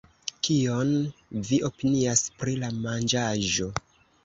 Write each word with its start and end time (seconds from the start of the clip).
Kion 0.45 0.93
vi 1.51 1.59
opinias 1.69 2.25
pri 2.41 2.59
la 2.65 2.73
manĝaĵo 2.89 3.71